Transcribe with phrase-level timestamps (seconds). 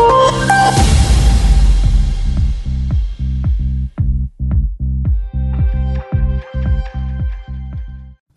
[0.00, 0.57] Oh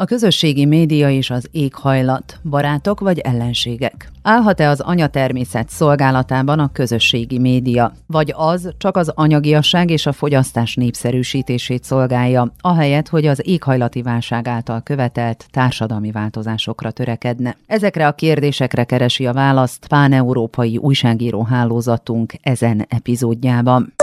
[0.02, 4.12] A közösségi média és az éghajlat, barátok vagy ellenségek?
[4.22, 10.76] Állhat-e az anyatermészet szolgálatában a közösségi média, vagy az csak az anyagiasság és a fogyasztás
[10.76, 17.58] népszerűsítését szolgálja, ahelyett, hogy az éghajlati válság által követelt társadalmi változásokra törekedne?
[17.68, 23.94] Ezekre a kérdésekre keresi a választ pán-európai újságíró hálózatunk ezen epizódjában.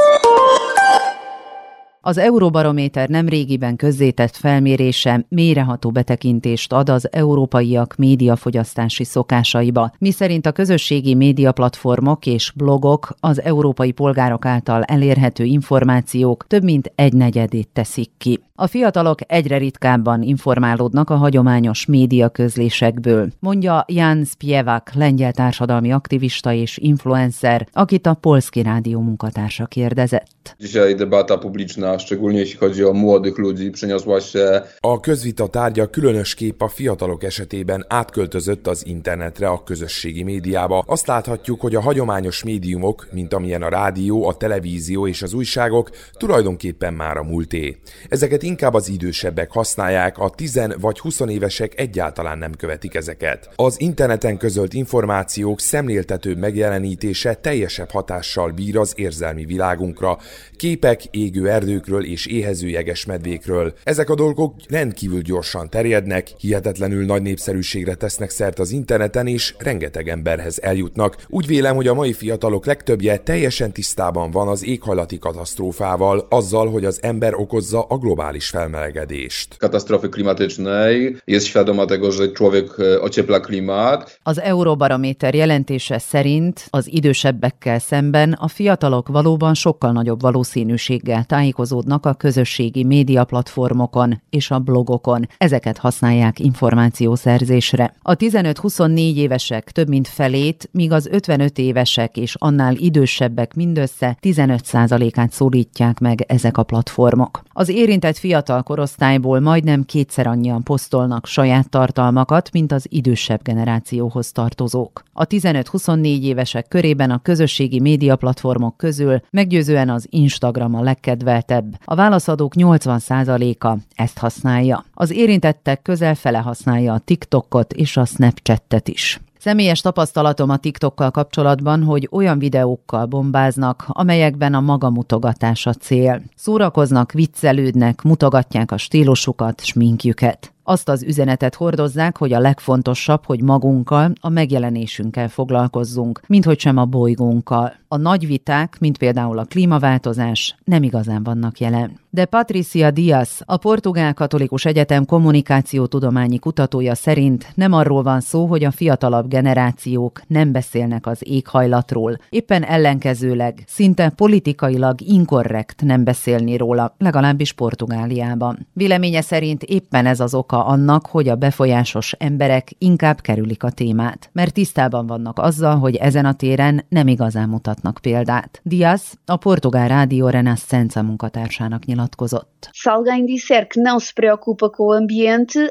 [2.01, 10.53] Az Euróbarométer nem régiben közzétett felmérése méreható betekintést ad az európaiak médiafogyasztási szokásaiba, miszerint a
[10.53, 18.11] közösségi médiaplatformok és blogok az európai polgárok által elérhető információk több mint egy negyedét teszik
[18.19, 18.41] ki.
[18.61, 26.53] A fiatalok egyre ritkábban informálódnak a hagyományos média közlésekből, mondja Jan Spievak, lengyel társadalmi aktivista
[26.53, 30.55] és influencer, akit a Polski Rádió munkatársa kérdezett.
[30.59, 34.61] Dzisiaj debata publiczna, szczególnie jeśli chodzi o młodych ludzi, przeniosła się...
[34.83, 40.85] A közvita tárgya különösképp a fiatalok esetében átköltözött az internetre, a közösségi médiába.
[40.87, 45.91] Azt láthatjuk, hogy a hagyományos médiumok, mint amilyen a rádió, a televízió és az újságok,
[46.13, 47.77] tulajdonképpen már a múlté.
[48.09, 53.51] Ezeket inkább az idősebbek használják, a 10 vagy 20 évesek egyáltalán nem követik ezeket.
[53.57, 60.19] Az interneten közölt információk szemléltető megjelenítése teljesebb hatással bír az érzelmi világunkra.
[60.57, 61.49] Képek égő
[61.79, 62.69] erdőkről és éhező
[63.07, 63.73] medvékről.
[63.85, 70.09] Ezek a dolgok rendkívül gyorsan terjednek, hihetetlenül nagy népszerűségre tesznek szert az interneten, és rengeteg
[70.09, 71.17] emberhez eljutnak.
[71.29, 76.85] Úgy vélem, hogy a mai fiatalok legtöbbje teljesen tisztában van az éghajlati katasztrófával, azzal, hogy
[76.85, 79.57] az ember okozza a globális felmelegedést.
[79.59, 84.19] Katastrofy klimatycznej jest świadoma tego, że człowiek e, ociepla klimat.
[84.23, 92.15] Az Euróbarométer jelentése szerint az idősebbekkel szemben a fiatalok valóban sokkal nagyobb valószínűséggel tájékozódnak a
[92.15, 95.29] közösségi médiaplatformokon és a blogokon.
[95.39, 97.95] Ezeket használják információszerzésre.
[98.03, 105.33] A 15-24 évesek több mint felét, míg az 55 évesek és annál idősebbek mindössze 15%-át
[105.33, 107.43] szólítják meg ezek a platformok.
[107.49, 115.03] Az érintett fiatal korosztályból majdnem kétszer annyian posztolnak saját tartalmakat, mint az idősebb generációhoz tartozók.
[115.13, 121.58] A 15-24 évesek körében a közösségi médiaplatformok közül meggyőzően az Instagram a legkedveltebb.
[121.85, 124.85] A válaszadók 80%-a ezt használja.
[124.95, 129.21] Az érintettek közel fele használja a TikTokot és a Snapchatet is.
[129.39, 136.23] Személyes tapasztalatom a TikTokkal kapcsolatban, hogy olyan videókkal bombáznak, amelyekben a maga mutogatás a cél.
[136.37, 144.13] Szórakoznak, viccelődnek, mutogatják a stílusukat, sminkjüket azt az üzenetet hordozzák, hogy a legfontosabb, hogy magunkkal,
[144.21, 147.73] a megjelenésünkkel foglalkozzunk, mint hogy sem a bolygónkkal.
[147.89, 151.99] A nagy viták, mint például a klímaváltozás, nem igazán vannak jelen.
[152.11, 158.65] De Patricia Diaz, a Portugál Katolikus Egyetem kommunikációtudományi kutatója szerint nem arról van szó, hogy
[158.65, 162.19] a fiatalabb generációk nem beszélnek az éghajlatról.
[162.29, 168.67] Éppen ellenkezőleg, szinte politikailag inkorrekt nem beszélni róla, legalábbis Portugáliában.
[168.73, 173.71] Véleménye szerint éppen ez az oka oka annak, hogy a befolyásos emberek inkább kerülik a
[173.71, 178.61] témát, mert tisztában vannak azzal, hogy ezen a téren nem igazán mutatnak példát.
[178.63, 182.69] Diaz a portugál rádió Renascença munkatársának nyilatkozott.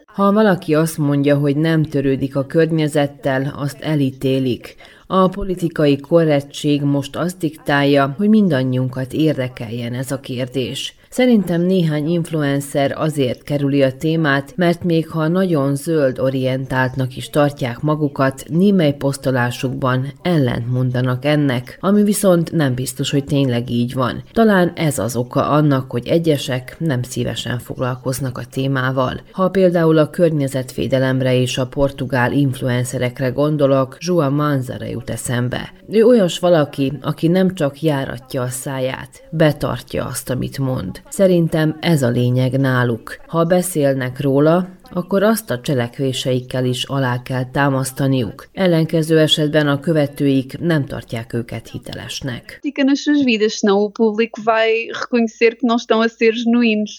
[0.05, 4.75] Ha valaki azt mondja, hogy nem törődik a környezettel, azt elítélik.
[5.07, 10.95] A politikai korrektség most azt diktálja, hogy mindannyiunkat érdekeljen ez a kérdés.
[11.09, 17.79] Szerintem néhány influencer azért kerüli a témát, mert még ha nagyon zöld orientáltnak is tartják
[17.79, 24.23] magukat, némely posztolásukban ellent mondanak ennek, ami viszont nem biztos, hogy tényleg így van.
[24.31, 29.21] Talán ez az oka annak, hogy egyesek nem szívesen foglalkoznak a témával.
[29.31, 35.73] Ha például a környezetvédelemre és a portugál influencerekre gondolok, Joa Manzara jut eszembe.
[35.89, 40.96] Ő olyas valaki, aki nem csak járatja a száját, betartja azt, amit mond.
[41.09, 43.17] Szerintem ez a lényeg náluk.
[43.27, 48.47] Ha beszélnek róla, akkor azt a cselekvéseikkel is alá kell támasztaniuk.
[48.53, 52.59] Ellenkező esetben a követőik nem tartják őket hitelesnek.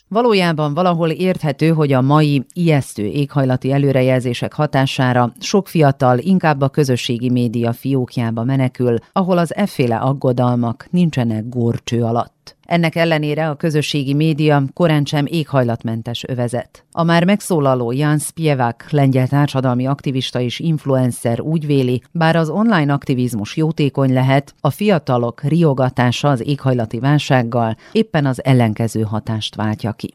[0.08, 7.30] Valójában valahol érthető, hogy a mai ijesztő éghajlati előrejelzések hatására sok fiatal inkább a közösségi
[7.30, 12.37] média fiókjába menekül, ahol az efféle aggodalmak nincsenek górcső alatt.
[12.66, 16.84] Ennek ellenére a közösségi média korán sem éghajlatmentes övezet.
[16.92, 22.92] A már megszólaló Jan Spievak, lengyel társadalmi aktivista és influencer úgy véli, bár az online
[22.92, 30.14] aktivizmus jótékony lehet, a fiatalok riogatása az éghajlati válsággal éppen az ellenkező hatást váltja ki.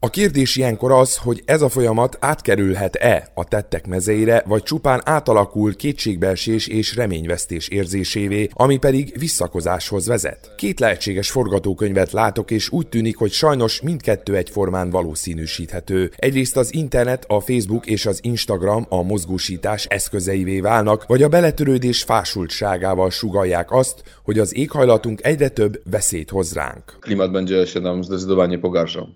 [0.00, 5.76] A kérdés ilyenkor az, hogy ez a folyamat átkerülhet-e a tettek mezeire, vagy csupán átalakul
[5.76, 10.52] kétségbeesés és reményvesztés érzésévé, ami pedig visszakozáshoz vezet.
[10.56, 16.10] Két lehetséges forgatókönyvet látok, és úgy tűnik, hogy sajnos mindkettő egyformán valószínűsíthető.
[16.16, 22.02] Egyrészt az internet, a Facebook és az Instagram a mozgósítás eszközeivé válnak, vagy a beletörődés
[22.02, 26.98] fásultságával sugalják azt, hogy az éghajlatunk egyre több veszélyt hoz ránk.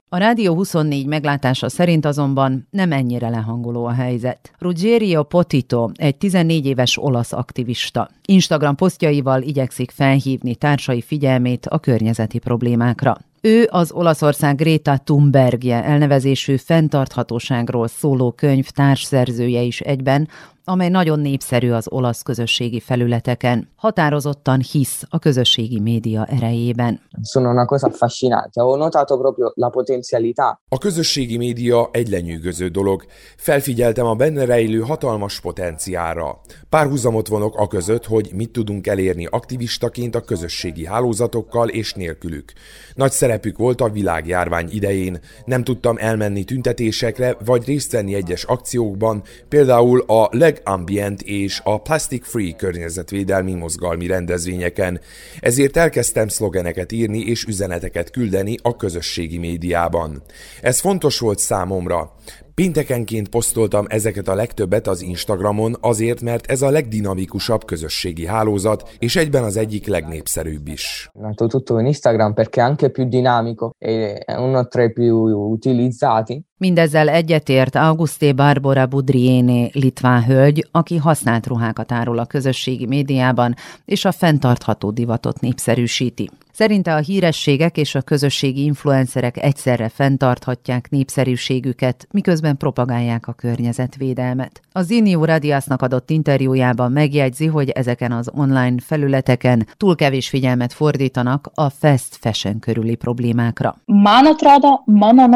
[0.09, 4.51] A Rádió 24 meglátása szerint azonban nem ennyire lehangoló a helyzet.
[4.59, 8.11] Ruggerio Potito, egy 14 éves olasz aktivista.
[8.27, 13.17] Instagram posztjaival igyekszik felhívni társai figyelmét a környezeti problémákra.
[13.41, 20.29] Ő az Olaszország Greta Thunbergje elnevezésű fenntarthatóságról szóló könyv társszerzője is egyben,
[20.65, 23.69] amely nagyon népszerű az olasz közösségi felületeken.
[23.77, 27.01] Határozottan hisz a közösségi média erejében.
[27.23, 28.63] Sono una cosa affascinante.
[28.63, 30.61] Ho notato proprio la potenzialità.
[30.69, 33.05] A közösségi média egy lenyűgöző dolog.
[33.37, 36.41] Felfigyeltem a benne rejlő hatalmas potenciára.
[36.69, 42.53] Párhuzamot vonok a között, hogy mit tudunk elérni aktivistaként a közösségi hálózatokkal és nélkülük.
[42.95, 45.21] Nagy szerepük volt a világjárvány idején.
[45.45, 51.61] Nem tudtam elmenni tüntetésekre vagy részt venni egyes akciókban, például a leg Leg Ambient és
[51.65, 55.01] a Plastic Free környezetvédelmi mozgalmi rendezvényeken,
[55.41, 60.23] ezért elkezdtem szlogeneket írni és üzeneteket küldeni a közösségi médiában.
[60.63, 62.13] Ez fontos volt számomra.
[62.55, 69.17] Péntekenként posztoltam ezeket a legtöbbet az Instagramon azért, mert ez a legdinamikusabb közösségi hálózat, és
[69.17, 71.11] egyben az egyik legnépszerűbb is.
[71.13, 75.17] Nato tutto in Instagram perché anche più dinamico e è uno tra i più
[75.51, 76.45] utilizzati.
[76.57, 83.55] Mindezzel egyetért Augusté Barbara Budriéné litván hölgy, aki használt ruhákat árul a közösségi médiában,
[83.85, 86.31] és a fenntartható divatot népszerűsíti.
[86.53, 94.61] Szerinte a hírességek és a közösségi influencerek egyszerre fenntarthatják népszerűségüket, miközben propagálják a környezetvédelmet.
[94.73, 101.51] A Zinio Radiasnak adott interjújában megjegyzi, hogy ezeken az online felületeken túl kevés figyelmet fordítanak
[101.55, 103.77] a fast fashion körüli problémákra.
[103.85, 105.27] Man atrodo, mano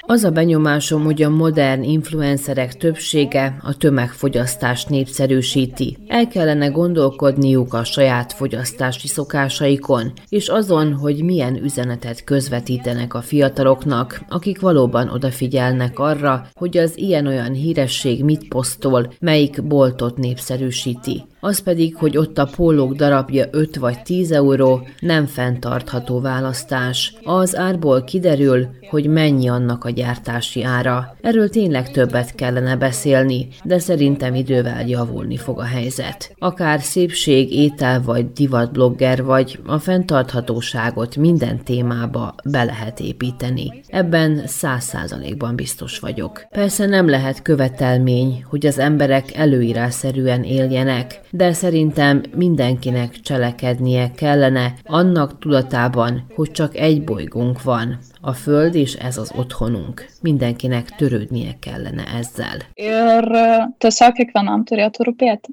[0.00, 5.96] Az a benyomásom, hogy a modern influencerek többsége a tömegfogyasztást népszerűsíti.
[6.06, 14.20] El kellene gondolkodniuk a saját fogyasztási szokásaikon, és azon, hogy milyen üzenetet közvetítenek a fiataloknak,
[14.28, 21.96] akik valóban odafigyelnek arra, hogy az ilyen-olyan híresség mit posztol, melyik boltot népszerűsíti az pedig,
[21.96, 26.99] hogy ott a pólók darabja 5 vagy 10 euró, nem fenntartható választás.
[27.24, 31.16] Az árból kiderül, hogy mennyi annak a gyártási ára.
[31.20, 36.34] Erről tényleg többet kellene beszélni, de szerintem idővel javulni fog a helyzet.
[36.38, 43.82] Akár szépség, étel vagy divatblogger vagy, a fenntarthatóságot minden témába be lehet építeni.
[43.86, 46.46] Ebben száz százalékban biztos vagyok.
[46.50, 55.38] Persze nem lehet követelmény, hogy az emberek előírásszerűen éljenek, de szerintem mindenkinek cselekednie kellene annak
[55.38, 60.06] tudatában, hogy csak egy bolygónk van, a Föld, és ez az otthonunk.
[60.20, 62.56] Mindenkinek törődnie kellene ezzel.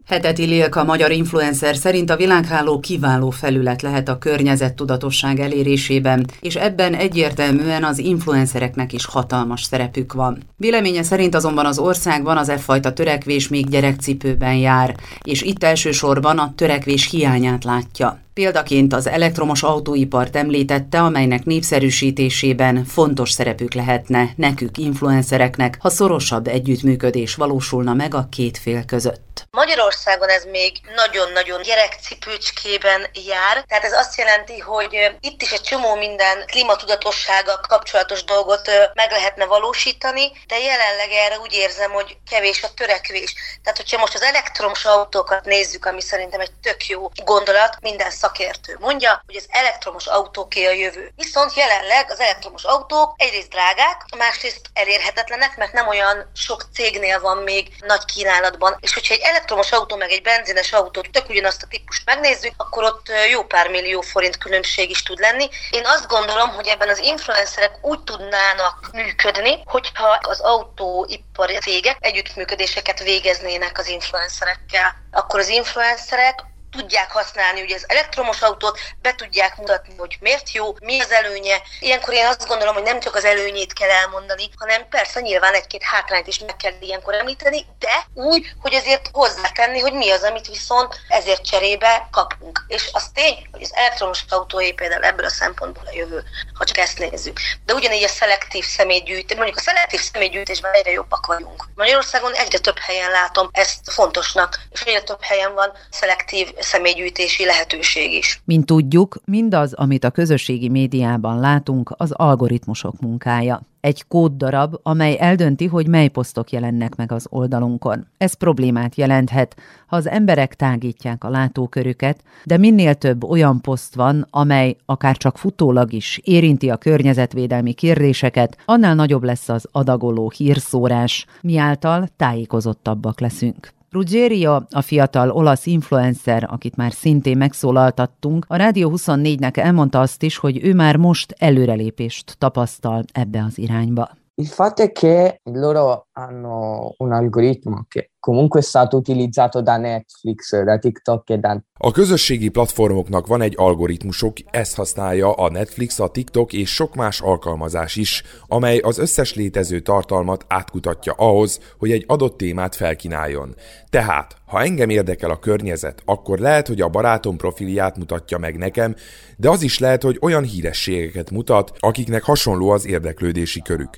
[0.07, 6.93] Heteti Lilka, magyar influencer szerint a világháló kiváló felület lehet a környezettudatosság elérésében, és ebben
[6.93, 10.37] egyértelműen az influencereknek is hatalmas szerepük van.
[10.57, 16.37] Véleménye szerint azonban az országban az e fajta törekvés még gyerekcipőben jár, és itt elsősorban
[16.39, 18.25] a törekvés hiányát látja.
[18.37, 27.35] Példaként az elektromos autóipart említette, amelynek népszerűsítésében fontos szerepük lehetne nekük, influencereknek, ha szorosabb együttműködés
[27.35, 29.45] valósulna meg a két fél között.
[29.51, 35.95] Magyarországon ez még nagyon-nagyon gyerekcipőcskében jár, tehát ez azt jelenti, hogy itt is egy csomó
[35.95, 42.73] minden klímatudatossággal kapcsolatos dolgot meg lehetne valósítani, de jelenleg erre úgy érzem, hogy kevés a
[42.75, 43.33] törekvés.
[43.63, 48.26] Tehát, hogyha most az elektromos autókat nézzük, ami szerintem egy tök jó gondolat, minden szak
[48.27, 51.11] szakértő mondja, hogy az elektromos autóké a jövő.
[51.15, 57.37] Viszont jelenleg az elektromos autók egyrészt drágák, másrészt elérhetetlenek, mert nem olyan sok cégnél van
[57.37, 58.77] még nagy kínálatban.
[58.79, 62.83] És hogyha egy elektromos autó meg egy benzines autót tök ugyanazt a típust megnézzük, akkor
[62.83, 65.49] ott jó pár millió forint különbség is tud lenni.
[65.69, 72.99] Én azt gondolom, hogy ebben az influencerek úgy tudnának működni, hogyha az autóipari cégek együttműködéseket
[72.99, 74.95] végeznének az influencerekkel.
[75.11, 80.75] Akkor az influencerek tudják használni ugye az elektromos autót, be tudják mutatni, hogy miért jó,
[80.79, 81.61] mi az előnye.
[81.79, 85.83] Ilyenkor én azt gondolom, hogy nem csak az előnyét kell elmondani, hanem persze nyilván egy-két
[85.83, 90.47] hátrányt is meg kell ilyenkor említeni, de úgy, hogy azért hozzátenni, hogy mi az, amit
[90.47, 92.65] viszont ezért cserébe kapunk.
[92.67, 96.77] És az tény, hogy az elektromos autóé például ebből a szempontból a jövő, ha csak
[96.77, 97.39] ezt nézzük.
[97.65, 101.63] De ugyanígy a szelektív személygyűjtés, mondjuk a szelektív személygyűjtésben egyre jobbak vagyunk.
[101.75, 108.11] Magyarországon egyre több helyen látom ezt fontosnak, és egyre több helyen van szelektív személygyűjtési lehetőség
[108.11, 108.41] is.
[108.45, 113.61] Mint tudjuk, mindaz, amit a közösségi médiában látunk, az algoritmusok munkája.
[113.79, 118.07] Egy kóddarab, amely eldönti, hogy mely posztok jelennek meg az oldalunkon.
[118.17, 119.55] Ez problémát jelenthet,
[119.87, 125.37] ha az emberek tágítják a látókörüket, de minél több olyan poszt van, amely akár csak
[125.37, 133.75] futólag is érinti a környezetvédelmi kérdéseket, annál nagyobb lesz az adagoló hírszórás, miáltal tájékozottabbak leszünk.
[133.97, 140.37] Ruggerio, a fiatal olasz influencer, akit már szintén megszólaltattunk, a Rádió 24-nek elmondta azt is,
[140.37, 144.09] hogy ő már most előrelépést tapasztal ebbe az irányba.
[144.35, 150.61] Il fatto è che loro hanno un algoritmo che comunque è stato utilizzato da Netflix,
[150.61, 151.61] da TikTok e da...
[151.79, 157.21] A közösségi platformoknak van egy algoritmusok, ezt használja a Netflix, a TikTok és sok más
[157.21, 163.55] alkalmazás is, amely az összes létező tartalmat átkutatja ahhoz, hogy egy adott témát felkínáljon.
[163.89, 168.95] Tehát, ha engem érdekel a környezet, akkor lehet, hogy a barátom profilját mutatja meg nekem,
[169.37, 173.89] de az is lehet, hogy olyan hírességeket mutat, akiknek hasonló az érdeklődési körük.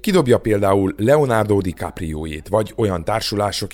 [0.00, 3.04] Kidobja például Leonardo DiCaprio-ét, vagy olyan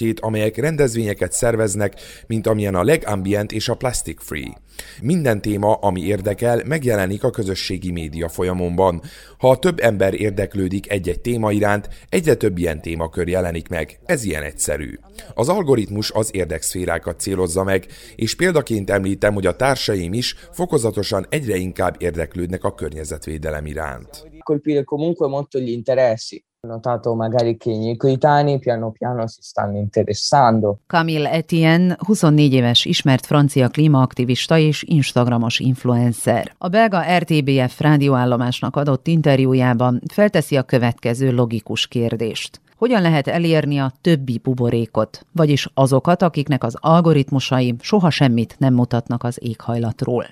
[0.05, 1.95] társulásokét, amelyek rendezvényeket szerveznek,
[2.27, 4.63] mint amilyen a Legambient és a Plastic Free.
[5.03, 9.03] Minden téma, ami érdekel, megjelenik a közösségi média folyamomban.
[9.39, 13.99] Ha több ember érdeklődik egy-egy téma iránt, egyre több ilyen témakör jelenik meg.
[14.05, 14.99] Ez ilyen egyszerű.
[15.35, 21.57] Az algoritmus az érdekszférákat célozza meg, és példaként említem, hogy a társaim is fokozatosan egyre
[21.57, 24.27] inkább érdeklődnek a környezetvédelem iránt.
[24.45, 29.79] Colpire comunque molto gli interessi notato magari che i miei coetanei piano piano si stanno
[29.79, 30.79] interessando.
[30.87, 36.55] Camille Etienne 24 éves ismert francia klímaaktivista és instagramos influencer.
[36.59, 43.93] A belga RTBF rádióállomásnak adott interjújában felteszi a következő logikus kérdést hogyan lehet elérni a
[44.01, 50.27] többi buborékot, vagyis azokat, akiknek az algoritmusai soha semmit nem mutatnak az éghajlatról.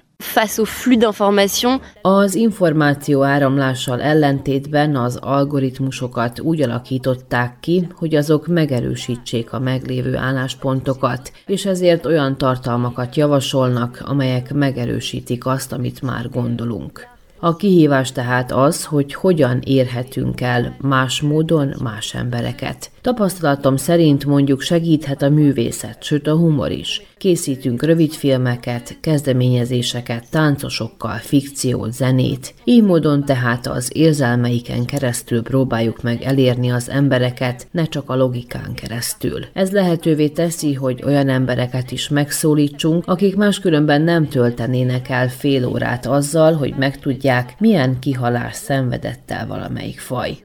[2.02, 11.32] Az információ áramlással ellentétben az algoritmusokat úgy alakították ki, hogy azok megerősítsék a meglévő álláspontokat,
[11.46, 17.11] és ezért olyan tartalmakat javasolnak, amelyek megerősítik azt, amit már gondolunk.
[17.44, 22.90] A kihívás tehát az, hogy hogyan érhetünk el más módon más embereket.
[23.02, 27.02] Tapasztalatom szerint mondjuk segíthet a művészet, sőt a humor is.
[27.16, 32.54] Készítünk rövidfilmeket, kezdeményezéseket, táncosokkal, fikciót, zenét.
[32.64, 38.74] Így módon tehát az érzelmeiken keresztül próbáljuk meg elérni az embereket, ne csak a logikán
[38.74, 39.44] keresztül.
[39.52, 46.06] Ez lehetővé teszi, hogy olyan embereket is megszólítsunk, akik máskülönben nem töltenének el fél órát
[46.06, 50.36] azzal, hogy megtudják, milyen kihalás szenvedett el valamelyik faj.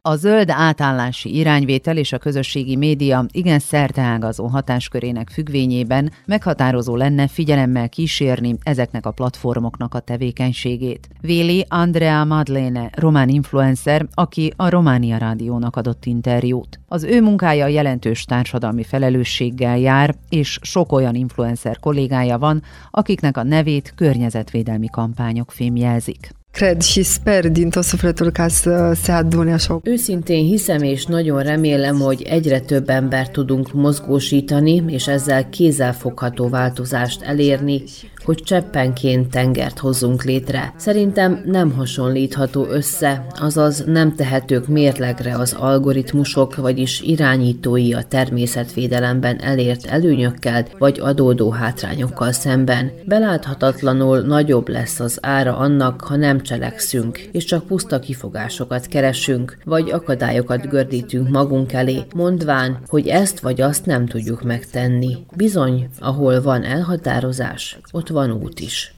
[0.00, 7.88] A zöld átállási irányvétel és a közösségi média igen szerteágazó hatáskörének függvényében meghatározó lenne figyelemmel
[7.88, 11.08] kísérni ezeknek a platformoknak a tevékenységét.
[11.20, 16.80] Véli Andrea Madlene, román influencer, aki a Románia Rádiónak adott interjút.
[16.88, 23.42] Az ő munkája jelentős társadalmi felelősséggel jár, és sok olyan influencer kollégája van, akiknek a
[23.42, 26.42] nevét környezetvédelmi kampányok fémjelzik.
[26.54, 29.80] Cred și sper din tot sufletul ca să se adune așa.
[29.82, 37.22] Őszintén hiszem és nagyon remélem, hogy egyre több ember tudunk mozgósítani, és ezzel kézzelfogható változást
[37.22, 37.82] elérni,
[38.24, 40.74] hogy cseppenként tengert hozzunk létre.
[40.76, 49.86] Szerintem nem hasonlítható össze, azaz nem tehetők mérlegre az algoritmusok, vagyis irányítói a természetvédelemben elért
[49.86, 52.92] előnyökkel vagy adódó hátrányokkal szemben.
[53.04, 59.90] Beláthatatlanul nagyobb lesz az ára annak, ha nem cselekszünk, és csak puszta kifogásokat keresünk, vagy
[59.90, 65.16] akadályokat gördítünk magunk elé, mondván, hogy ezt vagy azt nem tudjuk megtenni.
[65.36, 68.94] Bizony, ahol van elhatározás, ott van út is.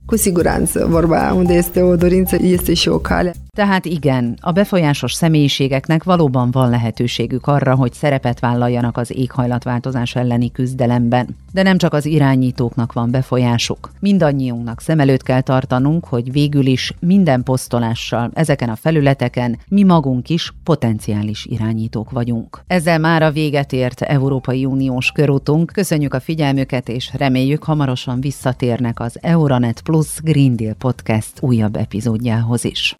[3.56, 10.52] Tehát igen, a befolyásos személyiségeknek valóban van lehetőségük arra, hogy szerepet vállaljanak az éghajlatváltozás elleni
[10.52, 11.36] küzdelemben.
[11.52, 13.90] De nem csak az irányítóknak van befolyásuk.
[14.00, 20.28] Mindannyiunknak szem előtt kell tartanunk, hogy végül is minden posztolással ezeken a felületeken mi magunk
[20.28, 22.62] is potenciális irányítók vagyunk.
[22.66, 25.72] Ezzel már a véget ért Európai Uniós körutunk.
[25.72, 32.64] Köszönjük a figyelmüket, és reméljük hamarosan visszatérnek az Euronet Plus Green Deal Podcast újabb epizódjához
[32.64, 32.96] is.